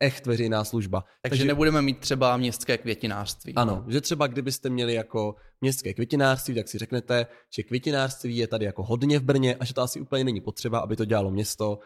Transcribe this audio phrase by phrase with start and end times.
[0.00, 1.00] echt veřejná služba.
[1.00, 3.54] Takže, Takže nebudeme mít třeba městské květinářství.
[3.54, 8.64] Ano, že třeba kdybyste měli jako městské květinářství, tak si řeknete, že květinářství je tady
[8.64, 11.78] jako hodně v Brně a že to asi úplně není potřeba, aby to dělalo město.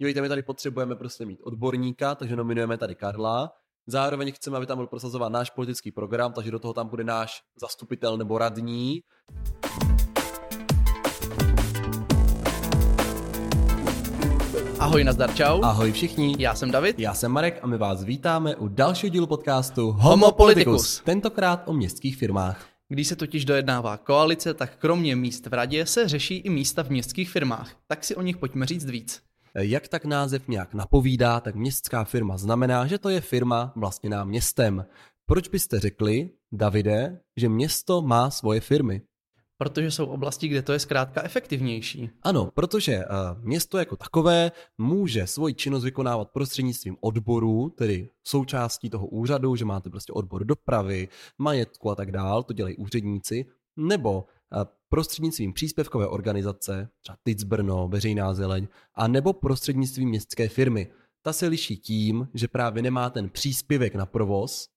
[0.00, 3.52] Dívejte, my tady potřebujeme prostě mít odborníka, takže nominujeme tady Karla.
[3.86, 7.42] Zároveň chceme, aby tam byl prosazovat náš politický program, takže do toho tam bude náš
[7.60, 9.00] zastupitel nebo radní.
[14.84, 15.62] Ahoj, nazdar, čau.
[15.62, 16.36] Ahoj všichni.
[16.38, 16.98] Já jsem David.
[16.98, 21.02] Já jsem Marek a my vás vítáme u dalšího dílu podcastu Homo Politicus.
[21.04, 22.66] Tentokrát o městských firmách.
[22.88, 26.90] Když se totiž dojednává koalice, tak kromě míst v radě se řeší i místa v
[26.90, 27.70] městských firmách.
[27.86, 29.22] Tak si o nich pojďme říct víc.
[29.54, 34.84] Jak tak název nějak napovídá, tak městská firma znamená, že to je firma vlastněná městem.
[35.26, 39.02] Proč byste řekli, Davide, že město má svoje firmy?
[39.58, 42.10] Protože jsou oblasti, kde to je zkrátka efektivnější.
[42.22, 43.04] Ano, protože uh,
[43.44, 49.90] město jako takové může svoji činnost vykonávat prostřednictvím odborů, tedy součástí toho úřadu, že máte
[49.90, 54.24] prostě odbor dopravy, majetku a tak dál, to dělají úředníci, nebo
[54.56, 60.92] uh, prostřednictvím příspěvkové organizace, třeba TIC Brno, Veřejná zeleň, a nebo prostřednictvím městské firmy.
[61.22, 64.68] Ta se liší tím, že právě nemá ten příspěvek na provoz,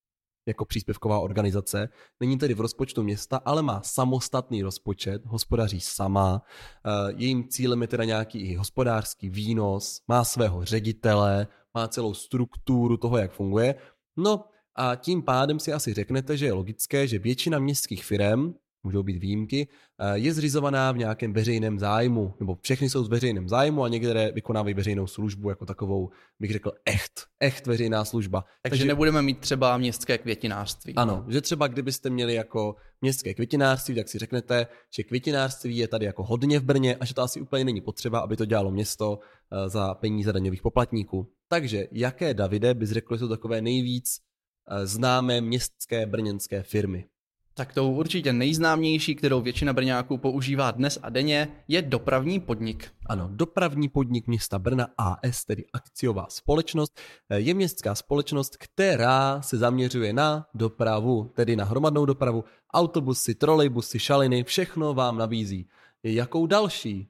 [0.47, 1.89] jako příspěvková organizace.
[2.19, 6.41] Není tedy v rozpočtu města, ale má samostatný rozpočet, hospodaří sama.
[6.85, 12.97] Eh, jejím cílem je teda nějaký i hospodářský výnos, má svého ředitele, má celou strukturu
[12.97, 13.75] toho, jak funguje.
[14.17, 14.45] No
[14.75, 19.17] a tím pádem si asi řeknete, že je logické, že většina městských firm můžou být
[19.17, 19.67] výjimky,
[19.99, 24.31] eh, je zřizovaná v nějakém veřejném zájmu, nebo všechny jsou z veřejném zájmu a některé
[24.31, 28.41] vykonávají veřejnou službu jako takovou, bych řekl, echt, echt veřejná služba.
[28.41, 30.93] Takže, Takže nebudeme mít třeba městské květinářství.
[30.95, 36.05] Ano, že třeba kdybyste měli jako městské květinářství, tak si řeknete, že květinářství je tady
[36.05, 39.19] jako hodně v Brně a že to asi úplně není potřeba, aby to dělalo město
[39.19, 41.31] eh, za peníze daňových poplatníků.
[41.49, 44.19] Takže jaké, Davide, bys řekl, jsou takové nejvíc
[44.67, 47.05] eh, známé městské brněnské firmy?
[47.57, 52.91] Tak tou určitě nejznámější, kterou většina Brňáků používá dnes a denně, je dopravní podnik.
[53.05, 56.99] Ano, dopravní podnik města Brna AS, tedy akciová společnost,
[57.35, 62.43] je městská společnost, která se zaměřuje na dopravu, tedy na hromadnou dopravu,
[62.73, 65.67] autobusy, trolejbusy, šaliny, všechno vám nabízí.
[66.03, 67.09] Jakou další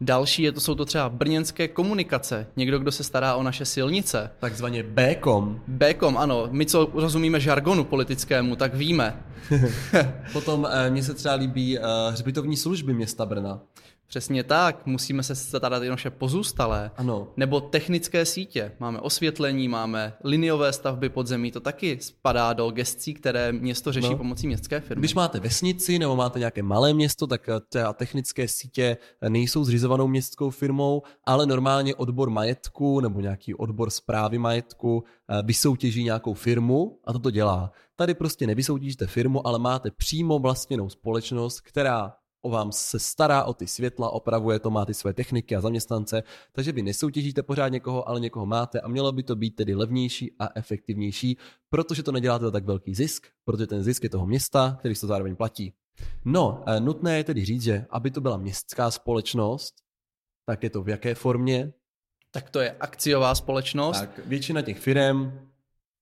[0.00, 4.30] Další je to, jsou to třeba brněnské komunikace, někdo, kdo se stará o naše silnice.
[4.38, 5.60] Takzvaně Bkom.
[5.68, 6.48] Bkom, ano.
[6.50, 9.16] My, co rozumíme žargonu politickému, tak víme.
[10.32, 13.60] Potom eh, mně se třeba líbí eh, hřbitovní služby města Brna.
[14.06, 16.90] Přesně tak, musíme se starat i naše pozůstalé.
[16.96, 17.28] Ano.
[17.36, 18.72] Nebo technické sítě.
[18.80, 24.16] Máme osvětlení, máme liniové stavby podzemí, to taky spadá do gestcí, které město řeší no.
[24.16, 25.00] pomocí městské firmy.
[25.00, 28.96] Když máte vesnici nebo máte nějaké malé město, tak ty technické sítě
[29.28, 36.04] nejsou zřizovanou městskou firmou, ale normálně odbor majetku nebo nějaký odbor zprávy majetku eh, vysoutěží
[36.04, 37.72] nějakou firmu a to to dělá.
[37.96, 42.12] Tady prostě nevysoutěžíte firmu, ale máte přímo vlastněnou společnost, která
[42.44, 46.22] o vám se stará o ty světla, opravuje to, má ty své techniky a zaměstnance,
[46.52, 50.32] takže vy nesoutěžíte pořád někoho, ale někoho máte a mělo by to být tedy levnější
[50.38, 51.38] a efektivnější,
[51.68, 55.00] protože to neděláte za tak velký zisk, protože ten zisk je toho města, který se
[55.00, 55.72] to zároveň platí.
[56.24, 59.74] No, eh, nutné je tedy říct, že aby to byla městská společnost,
[60.46, 61.72] tak je to v jaké formě?
[62.30, 64.00] Tak to je akciová společnost.
[64.00, 65.32] Tak většina těch firm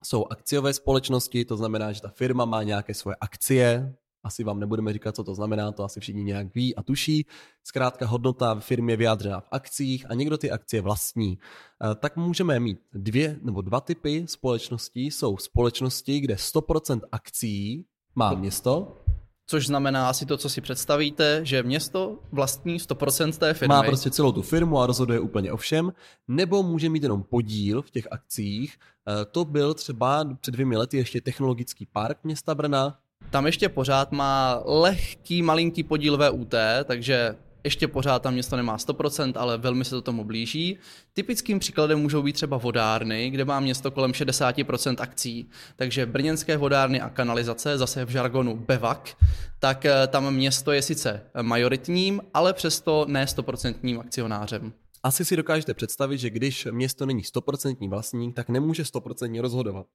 [0.04, 3.94] jsou akciové společnosti, to znamená, že ta firma má nějaké svoje akcie,
[4.24, 7.26] asi vám nebudeme říkat, co to znamená, to asi všichni nějak ví a tuší.
[7.64, 11.38] Zkrátka hodnota v firmě vyjádřená v akcích a někdo ty akcie vlastní.
[11.38, 15.10] Eh, tak můžeme mít dvě nebo dva typy společností.
[15.10, 19.02] Jsou společnosti, kde 100% akcí má město,
[19.46, 23.74] Což znamená asi to, co si představíte, že město vlastní 100% té firmy.
[23.74, 25.92] Má prostě celou tu firmu a rozhoduje úplně o všem.
[26.28, 28.76] Nebo může mít jenom podíl v těch akcích.
[29.08, 32.98] Eh, to byl třeba před dvěmi lety ještě technologický park města Brna,
[33.30, 37.34] tam ještě pořád má lehký, malinký podíl VUT, takže
[37.64, 40.78] ještě pořád tam město nemá 100%, ale velmi se to tomu blíží.
[41.12, 45.48] Typickým příkladem můžou být třeba vodárny, kde má město kolem 60% akcí.
[45.76, 49.16] Takže brněnské vodárny a kanalizace, zase v žargonu BEVAK,
[49.58, 54.72] tak eh, tam město je sice majoritním, ale přesto ne 100% akcionářem.
[55.02, 59.86] Asi si dokážete představit, že když město není 100% vlastník, tak nemůže 100% rozhodovat.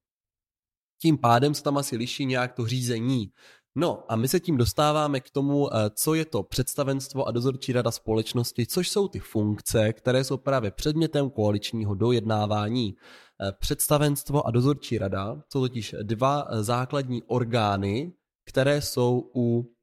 [1.01, 3.31] Tím pádem se tam asi liší nějak to řízení.
[3.79, 7.73] No a my se tím dostáváme k tomu, eh, co je to představenstvo a dozorčí
[7.73, 12.95] rada společnosti, což jsou ty funkce, které jsou právě předmětem koaličního dojednávání.
[12.95, 18.13] Eh, představenstvo a dozorčí rada jsou totiž dva eh, základní orgány,
[18.45, 19.73] které jsou u,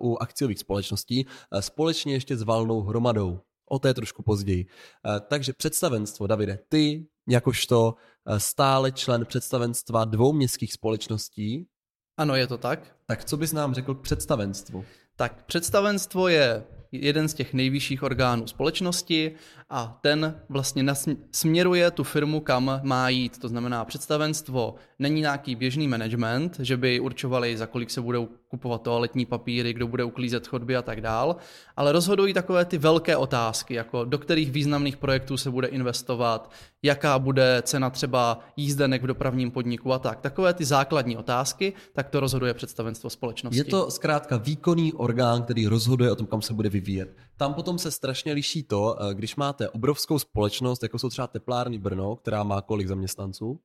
[0.00, 1.26] u akciových společností
[1.60, 3.40] společně ještě s valnou hromadou.
[3.70, 4.66] O té trošku později.
[4.66, 7.94] Eh, takže představenstvo, Davide, ty jakožto
[8.26, 11.66] eh, stále člen představenstva dvou městských společností.
[12.16, 12.96] Ano, je to tak.
[13.06, 14.84] Tak co bys nám řekl k představenstvu?
[15.16, 19.34] Tak představenstvo je jeden z těch nejvyšších orgánů společnosti
[19.70, 20.84] a ten vlastně
[21.32, 23.38] směruje tu firmu, kam má jít.
[23.38, 28.82] To znamená, představenstvo není nějaký běžný management, že by určovali, za kolik se budou kupovat
[28.82, 31.36] toaletní papíry, kdo bude uklízet chodby a tak dál,
[31.76, 36.50] ale rozhodují takové ty velké otázky, jako do kterých významných projektů se bude investovat,
[36.82, 40.20] jaká bude cena třeba jízdenek v dopravním podniku a tak.
[40.20, 43.58] Takové ty základní otázky, tak to rozhoduje představenstvo společnosti.
[43.58, 47.16] Je to zkrátka výkonný orgán, který rozhoduje o tom, kam se bude vyvíjet.
[47.36, 51.78] Tam potom se strašně liší to, eh, když máte obrovskou společnost, jako jsou třeba teplárny
[51.78, 53.60] Brno, která má kolik zaměstnanců?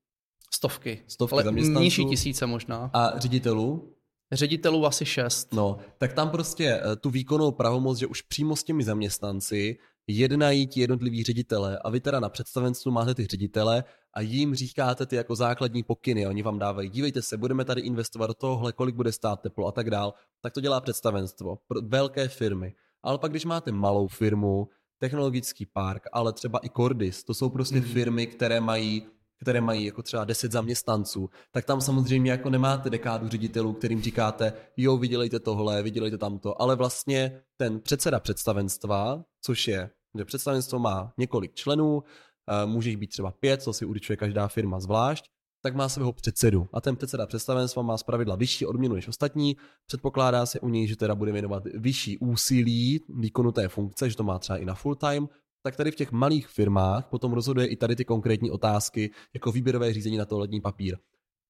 [0.54, 1.04] Stovky.
[1.08, 1.84] Stovky Ale zaměstnanců.
[1.84, 2.90] Nižší tisíce možná.
[2.94, 3.96] A ředitelů?
[4.32, 5.54] Ředitelů asi šest.
[5.54, 9.78] No, tak tam prostě eh, tu výkonnou pravomoc, že už přímo s těmi zaměstnanci
[10.08, 13.84] jednají ti jednotliví ředitele a vy teda na představenstvu máte ty ředitele
[14.14, 16.28] a jim říkáte ty jako základní pokyny.
[16.28, 19.72] Oni vám dávají, dívejte se, budeme tady investovat do tohohle, kolik bude stát teplo a
[19.72, 20.14] tak dál.
[20.42, 22.74] Tak to dělá představenstvo pro velké firmy.
[23.04, 24.68] Ale pak, když máte malou firmu,
[24.98, 27.82] technologický park, ale třeba i Cordis, to jsou prostě mm.
[27.82, 29.08] firmy, které mají
[29.42, 34.54] které mají jako třeba 10 zaměstnanců, tak tam samozřejmě jako nemáte dekádu ředitelů, kterým říkáte,
[34.78, 41.14] jo, vydělejte tohle, vydělejte tamto, ale vlastně ten předseda představenstva, což je, že představenstvo má
[41.18, 45.26] několik členů, eh, může jich být třeba pět, co si určuje každá firma zvlášť,
[45.62, 46.68] tak má svého předsedu.
[46.74, 49.58] A ten předseda představenstva má zpravidla vyšší odměnu než ostatní.
[49.86, 54.24] Předpokládá se u něj, že teda bude věnovat vyšší úsilí výkonu té funkce, že to
[54.24, 55.30] má třeba i na full time.
[55.64, 59.94] Tak tady v těch malých firmách potom rozhoduje i tady ty konkrétní otázky, jako výběrové
[59.94, 60.98] řízení na toaletní papír.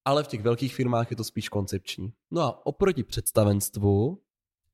[0.05, 2.13] Ale v těch velkých firmách je to spíš koncepční.
[2.31, 4.21] No a oproti představenstvu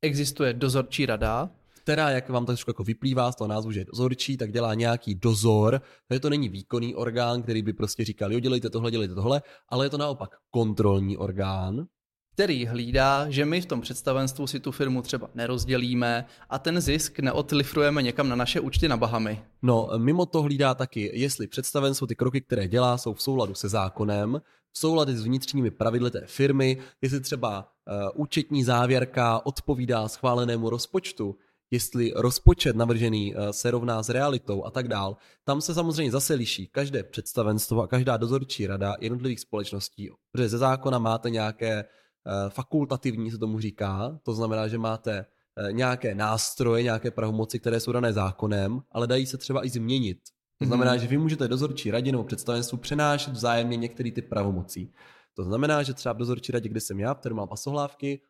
[0.01, 1.49] existuje dozorčí rada,
[1.85, 4.73] která, jak vám to trošku jako vyplývá z toho názvu, že je dozorčí, tak dělá
[4.73, 9.15] nějaký dozor, takže to není výkonný orgán, který by prostě říkal, jo, dělejte tohle, dělejte
[9.15, 11.85] tohle, ale je to naopak kontrolní orgán,
[12.33, 17.19] který hlídá, že my v tom představenstvu si tu firmu třeba nerozdělíme a ten zisk
[17.19, 19.43] neotlifrujeme někam na naše účty na Bahamy.
[19.61, 23.69] No, mimo to hlídá taky, jestli představenstvo ty kroky, které dělá, jsou v souladu se
[23.69, 24.41] zákonem,
[24.71, 31.35] v souladu s vnitřními pravidly té firmy, jestli třeba uh, účetní závěrka odpovídá schválenému rozpočtu,
[31.71, 35.17] jestli rozpočet navržený eh, se rovná s realitou a tak dál.
[35.43, 40.57] Tam se samozřejmě zase liší každé představenstvo a každá dozorčí rada jednotlivých společností, protože ze
[40.57, 45.25] zákona máte nějaké eh, fakultativní, se tomu říká, to znamená, že máte
[45.57, 50.17] eh, nějaké nástroje, nějaké pravomoci, které jsou dané zákonem, ale dají se třeba i změnit.
[50.59, 50.99] To znamená, mm-hmm.
[50.99, 54.93] že vy můžete dozorčí radě nebo představenstvu přenášet vzájemně některé ty pravomocí.
[55.33, 58.21] To znamená, že třeba v dozorčí radě, kde jsem já, který mám pasohlávky,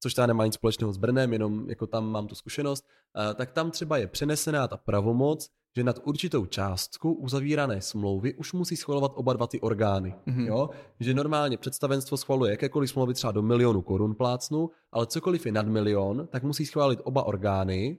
[0.00, 2.86] což teda nemá nic společného s Brnem, jenom jako tam mám tu zkušenost,
[3.30, 8.52] eh, tak tam třeba je přenesená ta pravomoc, že nad určitou částku uzavírané smlouvy už
[8.52, 10.14] musí schvalovat oba dva ty orgány.
[10.26, 10.46] Mm-hmm.
[10.46, 10.70] Jo?
[11.00, 15.66] Že normálně představenstvo schvaluje jakékoliv smlouvy třeba do milionu korun plácnu, ale cokoliv je nad
[15.66, 17.98] milion, tak musí schválit oba orgány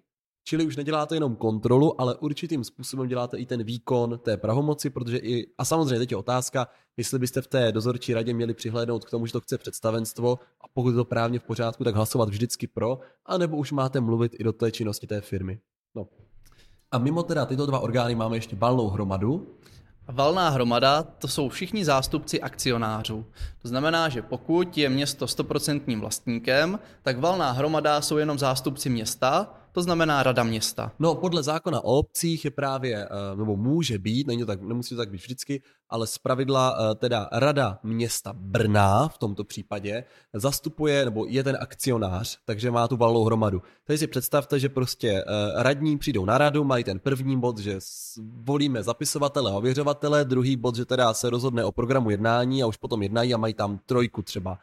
[0.50, 5.18] Čili už neděláte jenom kontrolu, ale určitým způsobem děláte i ten výkon té pravomoci, protože
[5.18, 6.68] i, a samozřejmě teď je otázka,
[6.98, 10.68] jestli byste v té dozorčí radě měli přihlédnout k tomu, že to chce představenstvo a
[10.74, 14.44] pokud je to právně v pořádku, tak hlasovat vždycky pro, anebo už máte mluvit i
[14.44, 15.60] do té činnosti té firmy.
[15.96, 16.08] No.
[16.92, 19.56] A mimo teda tyto dva orgány máme ještě balnou hromadu,
[20.12, 23.26] Valná hromada to jsou všichni zástupci akcionářů.
[23.62, 29.59] To znamená, že pokud je město 100% vlastníkem, tak valná hromada jsou jenom zástupci města
[29.72, 30.92] to znamená rada města.
[31.00, 34.96] No, podle zákona o obcích je právě, eh, nebo může být, není to tak, nemusí
[34.96, 40.04] to tak být vždycky, ale z pravidla eh, teda rada města Brna v tomto případě
[40.34, 43.62] zastupuje, nebo je ten akcionář, takže má tu valnou hromadu.
[43.84, 45.24] Takže si představte, že prostě eh,
[45.64, 47.80] radní přijdou na radu, mají ten první bod, že
[48.34, 52.78] volíme zapisovatele a ověřovatele, druhý bod, že teda se rozhodne o programu jednání a už
[52.78, 54.60] potom jednají a mají tam trojku třeba.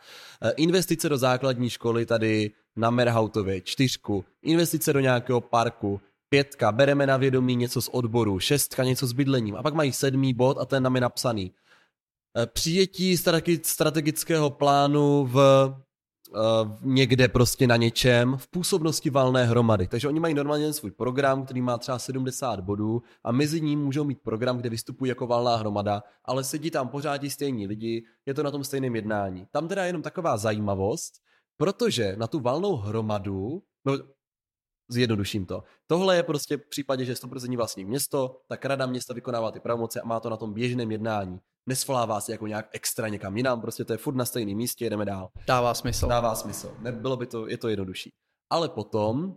[0.57, 7.17] Investice do základní školy tady na Merhautově, čtyřku, investice do nějakého parku, pětka, bereme na
[7.17, 10.83] vědomí něco z odboru, šestka něco s bydlením a pak mají sedmý bod a ten
[10.83, 11.53] nám je napsaný.
[12.39, 13.17] E, přijetí
[13.63, 15.75] strategického plánu v
[16.31, 19.87] Uh, někde prostě na něčem v působnosti valné hromady.
[19.87, 24.05] Takže oni mají normálně svůj program, který má třeba 70 bodů a mezi ním můžou
[24.05, 28.43] mít program, kde vystupují jako valná hromada, ale sedí tam pořád stejní lidi, je to
[28.43, 29.47] na tom stejném jednání.
[29.51, 31.13] Tam teda jenom taková zajímavost,
[31.57, 33.99] Protože na tu valnou hromadu, no
[34.91, 39.15] zjednoduším to, tohle je prostě v případě, že je 100% vlastní město, tak rada města
[39.15, 41.39] vykonává ty pravomoci a má to na tom běžném jednání.
[41.69, 45.05] Nesvolává se jako nějak extra někam jinam, prostě to je furt na stejném místě, jedeme
[45.05, 45.29] dál.
[45.47, 46.09] Dává smysl.
[46.09, 46.77] Dává smysl.
[46.79, 48.11] Nebylo by to, je to jednodušší.
[48.51, 49.37] Ale potom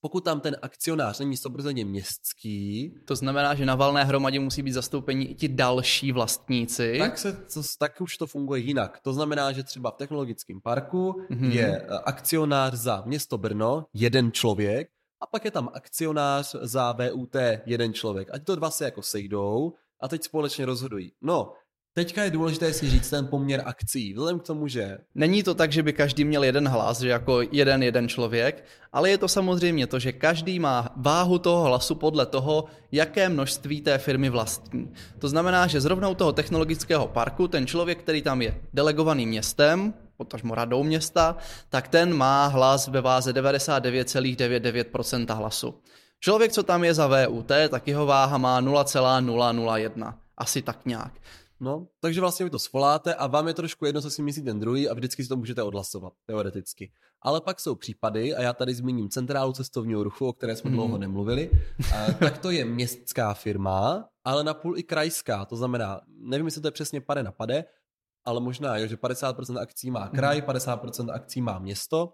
[0.00, 4.72] pokud tam ten akcionář není 100% městský, To znamená, že na valné hromadě musí být
[4.72, 6.96] zastoupeni i ti další vlastníci.
[6.98, 9.00] tak, se, to, tak už to funguje jinak.
[9.02, 11.50] To znamená, že třeba v technologickém parku Mhm.
[11.50, 14.88] je eh, akcionář za město Brno jeden člověk
[15.20, 17.36] a pak je tam akcionář za VUT
[17.66, 18.28] jeden člověk.
[18.32, 21.12] Ať to dva se jako sejdou a teď společně rozhodují.
[21.22, 21.52] No,
[21.98, 24.12] teďka je důležité si říct ten poměr akcí.
[24.12, 27.40] Vzhledem k tomu, že Není to tak, že by každý měl jeden hlas, že jako
[27.52, 32.26] jeden jeden člověk, ale je to samozřejmě to, že každý má váhu toho hlasu podle
[32.26, 34.92] toho, jaké množství té firmy vlastní.
[35.18, 39.94] To znamená, že zrovna u toho technologického parku ten člověk, který tam je delegovaný městem,
[40.16, 41.36] potažmo radou města,
[41.68, 45.74] tak ten má hlas ve váze 99,99% hlasu.
[46.20, 50.18] Člověk, co tam je za VUT, tak jeho váha má 0,001.
[50.36, 51.12] Asi tak nějak.
[51.60, 54.60] No, takže vlastně vy to svoláte a vám je trošku jedno, co si myslí ten
[54.60, 56.92] druhý a vždycky si to můžete odhlasovat, teoreticky.
[57.22, 60.76] Ale pak jsou případy, a já tady zmíním centrálu cestovního ruchu, o které jsme Mhm.
[60.76, 61.50] dlouho nemluvili,
[61.96, 66.68] a, tak to je městská firma, ale napůl i krajská, to znamená, nevím, jestli to
[66.68, 67.64] je přesně pade na pade,
[68.24, 72.12] ale možná, jo, že 50% akcí má kraj, 50% akcí má město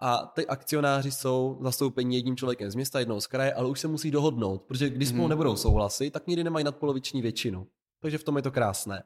[0.00, 3.88] a ty akcionáři jsou zastoupeni jedním člověkem z města, jednou z kraje, ale už se
[3.88, 5.30] musí dohodnout, protože když spolu Mhm.
[5.30, 7.66] nebudou souhlasit, tak nikdy nemají nadpoloviční většinu.
[8.00, 9.02] Takže v tom je to krásné.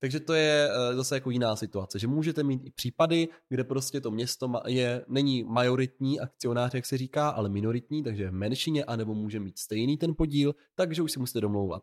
[0.00, 4.00] Takže to je eh, zase jako jiná situace, že můžete mít i případy, kde prostě
[4.00, 9.14] to město je, není majoritní akcionář, jak se říká, ale minoritní, takže v menšině, anebo
[9.14, 11.82] může mít stejný ten podíl, takže už si musíte domlouvat.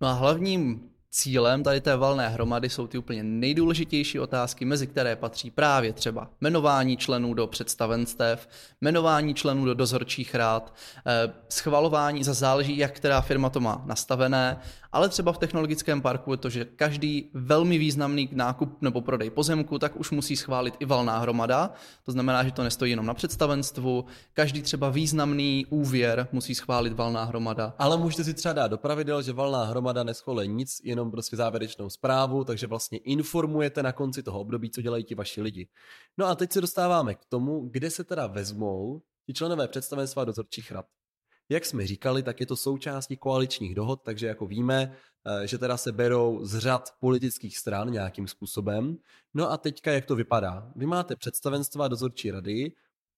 [0.00, 5.16] No a hlavním cílem tady té valné hromady jsou ty úplně nejdůležitější otázky, mezi které
[5.16, 8.48] patří právě třeba jmenování členů do představenstev,
[8.80, 10.74] jmenování členů do dozorčích rád,
[11.06, 14.58] eh, schvalování, za záleží, jak která firma to má nastavené,
[14.96, 19.78] ale třeba v technologickém parku je to, že každý velmi významný nákup nebo prodej pozemku,
[19.78, 21.70] tak už musí schválit i valná hromada.
[22.04, 24.04] To znamená, že to nestojí jenom na představenstvu.
[24.34, 27.74] Každý třeba významný úvěr musí schválit valná hromada.
[27.78, 31.90] Ale můžete si třeba dát do pravidel, že valná hromada neschvaluje nic, jenom prostě závěrečnou
[31.90, 35.68] zprávu, takže vlastně informujete na konci toho období, co dělají ti vaši lidi.
[36.18, 40.72] No a teď se dostáváme k tomu, kde se teda vezmou ti členové představenstva dozorčích
[40.72, 40.86] rad.
[41.48, 44.96] Jak jsme říkali, tak je to součástí koaličních dohod, takže jako víme,
[45.26, 48.96] eh, že teda se berou z řad politických stran nějakým způsobem.
[49.34, 50.72] No a teďka jak to vypadá?
[50.76, 52.72] Vy máte představenstva dozorčí rady,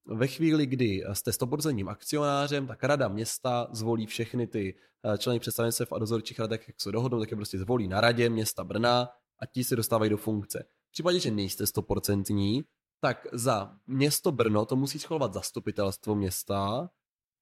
[0.06, 4.74] ve chvíli, kdy jste 100% akcionářem, tak rada města zvolí všechny ty
[5.04, 8.30] eh, členy představenstev a dozorčích radek, jak se dohodnou, tak je prostě zvolí na radě
[8.30, 10.64] města Brna a ti se dostávají do funkce.
[10.88, 12.64] V případě, že nejste 100%,
[13.00, 16.90] tak za město Brno to musí schvalovat zastupitelstvo města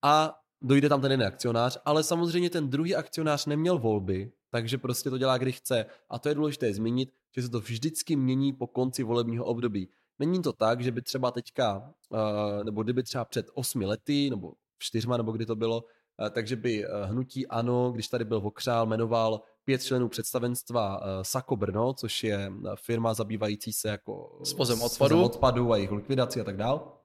[0.03, 5.09] a dojde tam ten jeden akcionář, ale samozřejmě ten druhý akcionář neměl volby, takže prostě
[5.09, 5.85] to dělá, kdy chce.
[6.09, 9.89] A to je důležité zmínit, že se to vždycky mění po konci volebního období.
[10.19, 14.53] Není to tak, že by třeba teďka, eh, nebo kdyby třeba před osmi lety, nebo
[14.79, 15.83] čtyřma, nebo kdy to bylo,
[16.25, 21.55] eh, takže by eh, hnutí ANO, když tady byl Vokřál, jmenoval pět členů představenstva Sako
[21.55, 25.23] Brno, což je firma zabývající se jako Svozem s odpadu.
[25.23, 27.01] odpadu a jejich likvidaci a tak dál.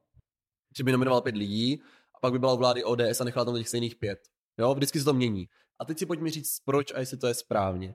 [0.76, 1.82] Že by nominoval pět lidí
[2.14, 4.18] a pak by byla vlády ODS a nechala tam těch stejných pět.
[4.58, 5.48] Jo, vždycky se to mění.
[5.78, 7.94] A teď si pojďme říct, proč a jestli to je správně.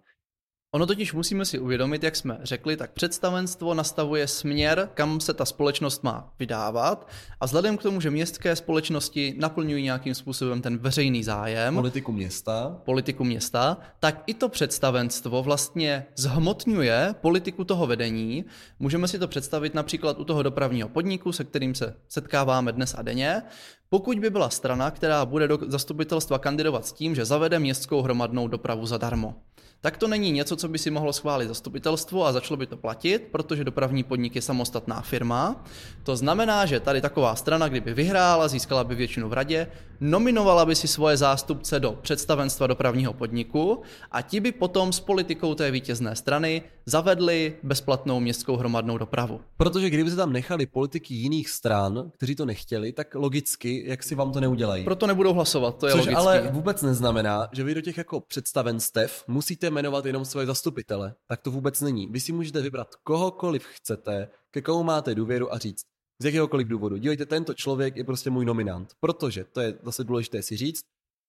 [0.72, 5.46] Ono totiž musíme si uvědomit, jak jsme řekli, tak představenstvo nastavuje směr, kam se ta
[5.46, 7.10] společnost má vydávat
[7.40, 12.82] a vzhledem k tomu, že městské společnosti naplňují nějakým způsobem ten veřejný zájem, Politiku města.
[12.86, 18.46] politiku města, tak i to představenstvo vlastně zhmotňuje politiku toho vedení.
[18.80, 23.02] Můžeme si to představit například u toho dopravního podniku, se kterým se setkáváme dnes a
[23.02, 23.42] denně.
[23.90, 28.48] Pokud by byla strana, která bude do zastupitelstva kandidovat s tím, že zavede městskou hromadnou
[28.48, 29.36] dopravu zadarmo,
[29.82, 33.28] tak to není něco, co by si mohlo schválit zastupitelstvo a začalo by to platit,
[33.32, 35.66] protože dopravní podnik je samostatná firma.
[36.04, 39.68] To znamená, že tady taková strana, kdyby vyhrála, získala by většinu v radě,
[40.00, 43.82] nominovala by si svoje zástupce do představenstva dopravního podniku
[44.12, 49.42] a ti by potom s politikou té vítězné strany zavedli bezplatnou městskou hromadnou dopravu.
[49.58, 54.16] Protože kdyby se tam nechali politiky jiných stran, kteří to nechtěli, tak logicky, jak si
[54.16, 54.84] vám to neudělají.
[54.84, 56.16] Proto nebudou hlasovat, to je Což logické.
[56.16, 61.14] ale vůbec neznamená, že vy do těch jako představenstev musíte jmenovat jenom svoje zastupitele.
[61.28, 62.08] Tak to vůbec není.
[62.08, 65.82] Vy si můžete vybrat kohokoliv chcete, ke komu máte důvěru a říct,
[66.22, 66.98] z jakéhokoliv důvodu.
[66.98, 68.90] Dívejte, tento člověk je prostě můj nominant.
[69.00, 70.82] Protože, to je zase důležité si říct,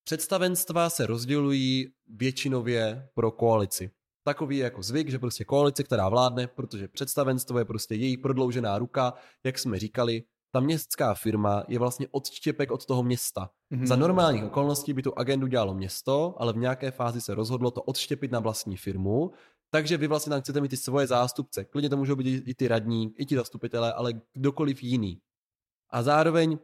[0.05, 3.91] představenstva se rozdělují většinově pro koalici.
[4.29, 9.15] Takový jako zvyk, že prostě koalice, která vládne, protože představenstvo je prostě její prodloužená ruka,
[9.45, 13.51] jak jsme říkali, ta městská firma je vlastně odštěpek od toho města.
[13.71, 13.87] Mhm.
[13.87, 17.83] Za normálních okolností by tu agendu dělalo město, ale v nějaké fázi se rozhodlo to
[17.83, 19.31] odštěpit na vlastní firmu,
[19.71, 21.65] takže vy vlastně tam chcete mít ty svoje zástupce.
[21.65, 25.21] Klidně to můžou být i ty radní, i ti zastupitelé, ale kdokoliv jiný.
[25.91, 26.59] A zároveň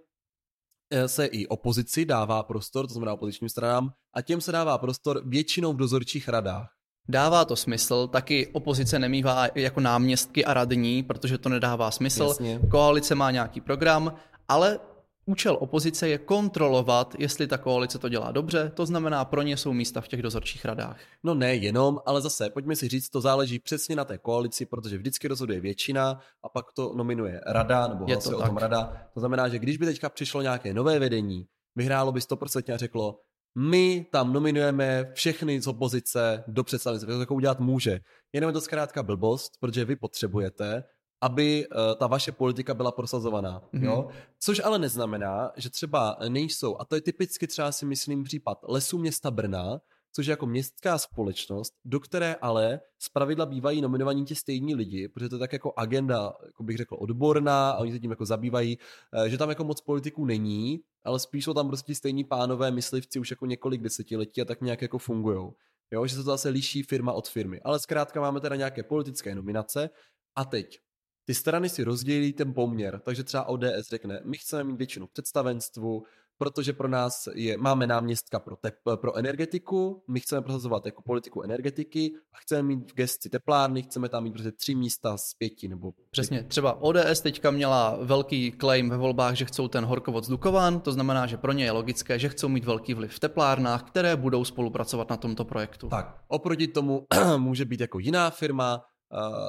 [0.90, 5.22] eh, se i opozici dává prostor, to znamená opozičním stranám, a těm se dává prostor
[5.28, 6.74] většinou v dozorčích radách.
[7.08, 12.24] Dává to smysl, taky opozice nemývá jako náměstky a radní, protože to nedává smysl.
[12.24, 12.60] Jasně.
[12.70, 14.14] Koalice má nějaký program,
[14.48, 14.78] ale
[15.26, 19.72] účel opozice je kontrolovat, jestli ta koalice to dělá dobře, to znamená, pro ně jsou
[19.72, 21.00] místa v těch dozorčích radách.
[21.22, 24.98] No ne jenom, ale zase, pojďme si říct, to záleží přesně na té koalici, protože
[24.98, 28.96] vždycky rozhoduje většina a pak to nominuje rada, nebo Je hlasuje to o tom rada.
[29.14, 31.46] To znamená, že když by teďka přišlo nějaké nové vedení,
[31.76, 33.18] vyhrálo by 100% a řeklo,
[33.54, 38.00] my tam nominujeme všechny z opozice do představenstva, to jako udělat může.
[38.32, 40.84] Jenom je to zkrátka blbost, protože vy potřebujete,
[41.20, 43.62] aby eh, ta vaše politika byla prosazovaná.
[43.72, 43.84] Mhm.
[43.84, 44.08] Jo?
[44.38, 48.98] Což ale neznamená, že třeba nejsou, a to je typicky třeba si myslím případ Lesů
[48.98, 49.80] města Brna,
[50.14, 55.28] což je jako městská společnost, do které ale zpravidla bývají nominovaní ti stejní lidi, protože
[55.28, 58.78] to je tak jako agenda, jako bych řekl, odborná a oni se tím jako zabývají,
[59.12, 63.18] eh, že tam jako moc politiků není, ale spíš jsou tam prostě stejní pánové myslivci
[63.18, 65.54] už jako několik desetiletí a tak nějak jako fungujou.
[65.90, 67.60] Jo, že se to zase liší firma od firmy.
[67.60, 69.90] Ale zkrátka máme teda nějaké politické nominace
[70.36, 70.80] a teď
[71.24, 76.04] ty strany si rozdělí ten poměr, takže třeba ODS řekne, my chceme mít většinu představenstvu,
[76.38, 81.42] protože pro nás je, máme náměstka pro, tep, pro energetiku, my chceme prosazovat jako politiku
[81.42, 85.68] energetiky a chceme mít v gesci teplárny, chceme tam mít prostě tři místa z pěti
[85.68, 90.28] nebo Přesně, třeba ODS teďka měla velký claim ve volbách, že chcou ten horkovod z
[90.28, 93.82] Dukovan, to znamená, že pro ně je logické, že chcou mít velký vliv v teplárnách,
[93.82, 95.88] které budou spolupracovat na tomto projektu.
[95.88, 98.84] Tak, oproti tomu může být jako jiná firma,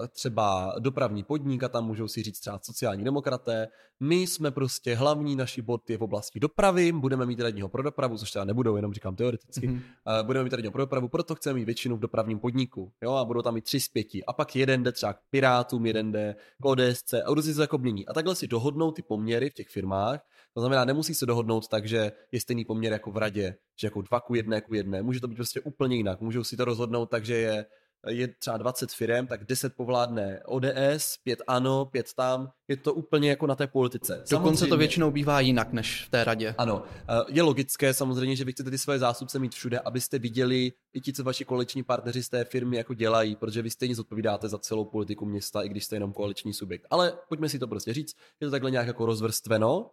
[0.09, 3.67] třeba dopravní podnik a tam můžou si říct třeba sociální demokraté.
[3.99, 8.17] My jsme prostě hlavní, naší bod je v oblasti dopravy, budeme mít radního pro dopravu,
[8.17, 9.67] což třeba nebudou, jenom říkám teoreticky.
[9.67, 9.81] Mhm.
[10.19, 12.91] Eh, budeme mít radního pro dopravu, proto chceme mít většinu v dopravním podniku.
[13.03, 14.25] Jo, a budou tam mít tři z pěti.
[14.25, 17.77] A pak jeden jde třeba k Pirátům, jeden jde k ODSC a různě se jako
[17.77, 18.07] mění.
[18.07, 20.25] A takhle si dohodnou ty poměry v těch firmách.
[20.53, 24.01] To znamená, nemusí se dohodnout tak, že je stejný poměr jako v radě, že jako
[24.01, 25.01] dva ku jedné ku jedné.
[25.01, 26.21] Může to být prostě úplně jinak.
[26.21, 27.65] Můžou si to rozhodnout tak, že je
[28.07, 32.51] je třeba 20 firm, tak 10 povládne ODS, 5 ano, 5 tam.
[32.67, 34.23] Je to úplně jako na té politice.
[34.31, 36.55] Dokonce to Samozřejmě- většinou bývá jinak než v té radě.
[36.57, 40.71] ano, eh, je logické samozřejmě, že vy chcete ty své zástupce mít všude, abyste viděli
[40.93, 44.49] i ti, co vaši koaliční partneři z té firmy jako dělají, protože vy stejně zodpovídáte
[44.49, 46.87] za celou politiku města, i když jste jenom koaliční subjekt.
[46.89, 49.91] Ale pojďme si to prostě říct, je to takhle nějak jako rozvrstveno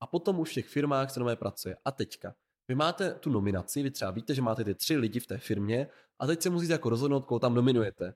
[0.00, 1.76] a potom už v těch firmách se nové pracuje.
[1.84, 2.34] A teďka,
[2.68, 5.88] vy máte tu nominaci, vy třeba víte, že máte ty tři lidi v té firmě
[6.18, 8.14] a teď se musíte jako rozhodnout, koho tam nominujete.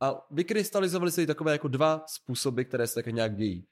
[0.00, 3.66] A vykrystalizovaly se i takové jako dva způsoby, které se také nějak dějí.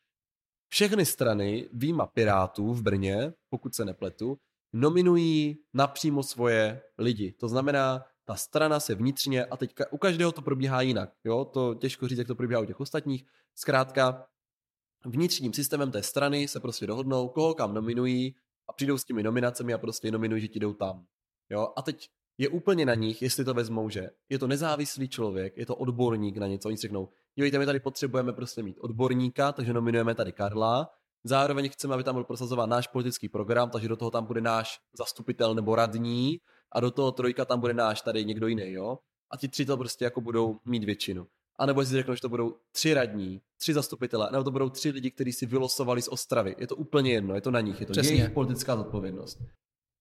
[0.68, 4.38] Všechny strany, výjima Pirátů v Brně, pokud se nepletu,
[4.72, 7.33] nominují napřímo svoje lidi.
[7.33, 11.74] To znamená, ta strana se vnitřně, a teďka u každého to probíhá jinak, jo, to
[11.74, 14.26] těžko říct, jak to probíhá u těch ostatních, zkrátka
[15.04, 18.35] vnitřním systémem té strany se prostě dohodnou, koho kam nominují
[18.70, 21.04] a přijdou s těmi nominacemi a prostě nominují, že ti jdou tam.
[21.50, 25.56] Jo, a teď je úplně na nich, jestli to vezmou, že je to nezávislý člověk,
[25.56, 29.52] je to odborník na něco, oni si řeknou, dívejte, my tady potřebujeme prostě mít odborníka,
[29.52, 30.88] takže nominujeme tady Karla,
[31.24, 34.78] zároveň chceme, aby tam byl prosazován náš politický program, takže do toho tam bude náš
[34.98, 36.38] zastupitel nebo radní
[36.72, 38.98] a do toho trojka tam bude náš tady někdo jiný, jo?
[39.30, 41.26] A ti tři to prostě jako budou mít většinu.
[41.60, 44.90] A nebo si řeknou, že to budou tři radní, tři zastupitele, nebo to budou tři
[44.90, 46.56] lidi, kteří si vylosovali z Ostravy.
[46.58, 48.16] Je to úplně jedno, je to na nich, je to Přesně.
[48.16, 49.42] jejich politická zodpovědnost.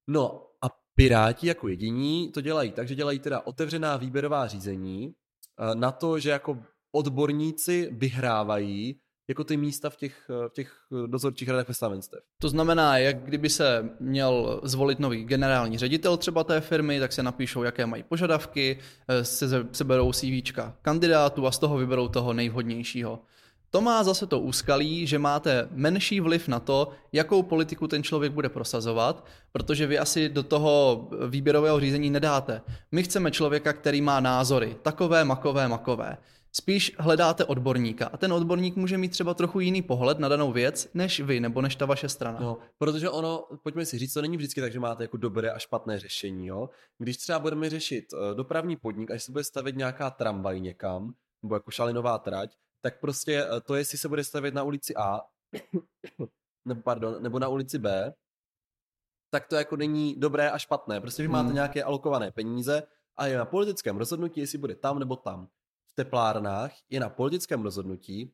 [0.09, 5.13] No a Piráti jako jediní to dělají tak, že dělají teda otevřená výběrová řízení
[5.59, 6.57] eh, na to, že jako
[6.95, 10.73] odborníci vyhrávají jako ty místa v těch, eh, v těch
[11.07, 12.19] dozorčích radách představenstev.
[12.41, 17.23] To znamená, jak kdyby se měl zvolit nový generální ředitel třeba té firmy, tak se
[17.23, 23.19] napíšou, jaké mají požadavky, eh, se, seberou CVčka kandidátů a z toho vyberou toho nejvhodnějšího.
[23.71, 28.31] To má zase to úskalí, že máte menší vliv na to, jakou politiku ten člověk
[28.31, 32.61] bude prosazovat, protože vy asi do toho výběrového řízení nedáte.
[32.91, 36.17] My chceme člověka, který má názory, takové, makové, makové.
[36.51, 40.89] Spíš hledáte odborníka a ten odborník může mít třeba trochu jiný pohled na danou věc,
[40.93, 42.39] než vy nebo než ta vaše strana.
[42.39, 45.59] No, protože ono, pojďme si říct, to není vždycky tak, že máte jako dobré a
[45.59, 46.69] špatné řešení, jo.
[46.97, 51.55] Když třeba budeme řešit eh, dopravní podnik, až se bude stavět nějaká tramvaj někam, nebo
[51.55, 55.21] jako šalinová trať, tak prostě eh, to, jestli se bude stavět na ulici A,
[56.65, 58.13] nebo pardon, nebo na ulici B,
[59.31, 61.01] tak to jako není dobré a špatné.
[61.01, 61.55] Prostě vy máte Hmm.
[61.55, 62.83] nějaké alokované peníze
[63.17, 65.47] a je na politickém rozhodnutí, jestli bude tam nebo tam.
[65.99, 68.31] Teplárnách je na politickém rozhodnutí,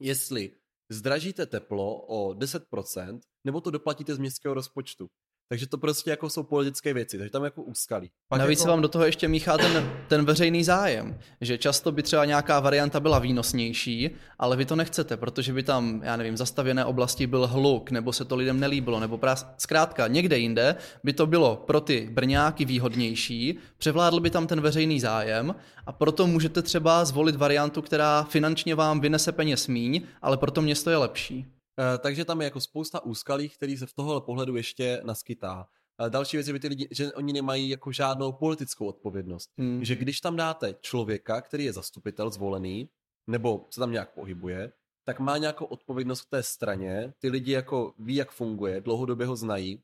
[0.00, 0.56] jestli
[0.90, 5.08] zdražíte teplo o 10%, nebo to doplatíte z městského rozpočtu.
[5.48, 8.10] Takže to prostě jako jsou politické věci, takže tam jako úskalí.
[8.28, 8.62] Pak Navíc jako...
[8.62, 12.60] se vám do toho ještě míchá ten, ten veřejný zájem, že často by třeba nějaká
[12.60, 17.46] varianta byla výnosnější, ale vy to nechcete, protože by tam, já nevím, zastavěné oblasti byl
[17.46, 19.54] hluk, nebo se to lidem nelíbilo, nebo prás...
[19.58, 25.00] zkrátka někde jinde by to bylo pro ty brňáky výhodnější, převládl by tam ten veřejný
[25.00, 25.54] zájem
[25.86, 30.62] a proto můžete třeba zvolit variantu, která finančně vám vynese peněz míň, ale pro to
[30.62, 31.46] město je lepší.
[31.80, 35.68] Eh, takže tam je jako spousta úskalí, který se v tohle pohledu ještě naskytá.
[36.06, 39.50] Eh, další věc je, že ty lidi, že oni nemají jako žádnou politickou odpovědnost.
[39.58, 39.84] Hmm.
[39.84, 42.88] Že když tam dáte člověka, který je zastupitel zvolený,
[43.26, 44.72] nebo se tam nějak pohybuje,
[45.04, 49.36] tak má nějakou odpovědnost k té straně, ty lidi jako ví, jak funguje, dlouhodobě ho
[49.36, 49.82] znají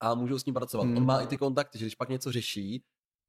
[0.00, 0.84] a můžou s ním pracovat.
[0.84, 0.96] Hmm.
[0.96, 2.84] On má i ty kontakty, že když pak něco řeší,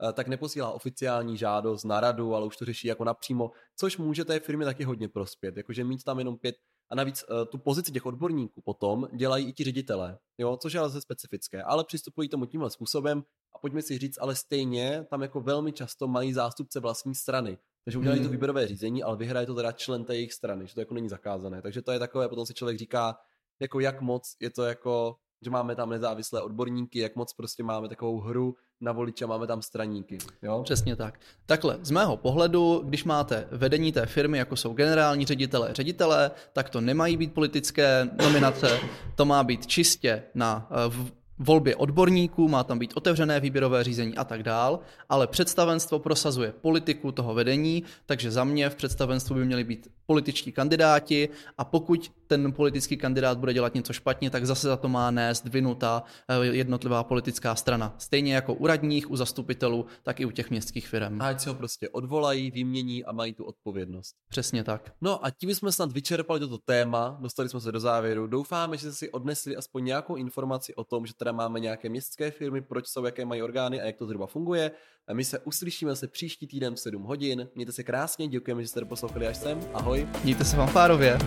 [0.10, 4.26] eh, tak neposílá oficiální žádost na radu, ale už to řeší jako napřímo, což může
[4.26, 5.58] té firmě taky hodně prospět.
[5.58, 6.56] Jakože mít tam jenom pět
[6.90, 10.80] a navíc uh, tu pozici těch odborníků potom dělají i ti ředitelé, jo, což je
[10.80, 13.24] ale specifické, ale přistupují tomu tímhle způsobem
[13.56, 17.58] a pojďme si říct, ale stejně tam jako velmi často mají zástupce vlastní strany.
[17.86, 18.32] Takže udělají to hmm.
[18.32, 21.62] výběrové řízení, ale vyhraje to teda člen té jejich strany, že to jako není zakázané.
[21.62, 23.18] Takže to je takové, potom si člověk říká,
[23.60, 27.90] jako jak moc je to jako, že máme tam nezávislé odborníky, jak moc prostě máme
[27.90, 30.18] takovou hru na voliče, máme tam straníky.
[30.42, 30.62] Jo?
[30.64, 31.20] Přesně tak.
[31.46, 36.70] Takhle, z mého pohledu, když máte vedení té firmy, jako jsou generální ředitelé, ředitelé, tak
[36.70, 38.80] to nemají být politické nominace,
[39.16, 44.24] to má být čistě na v volbě odborníků, má tam být otevřené výběrové řízení a
[44.24, 49.64] tak dál, ale představenstvo prosazuje politiku toho vedení, takže za mě v představenstvu by měli
[49.64, 54.78] být političtí kandidáti a pokud ten politický kandidát bude dělat něco špatně, tak zase za
[54.78, 57.96] to má nést vinu ta eh, jednotlivá politická strana.
[57.98, 61.22] Stejně jako u radních, u zastupitelů, tak i u těch městských firm.
[61.22, 64.16] A ať se ho prostě odvolají, vymění a mají tu odpovědnost.
[64.30, 64.94] Přesně tak.
[65.02, 68.28] No a tím jsme snad vyčerpali toto téma, dostali jsme se do závěru.
[68.28, 72.62] Doufáme, že si odnesli aspoň nějakou informaci o tom, že teda máme nějaké městské firmy,
[72.62, 74.72] proč jsou, jaké mají orgány a jak to zhruba funguje.
[75.08, 77.48] A my se uslyšíme se příští týden v 7 hodin.
[77.56, 79.60] Mějte se krásně, děkujeme, že jste poslouchali až sem.
[79.74, 80.08] Ahoj.
[80.24, 81.18] Mějte se fanfárově.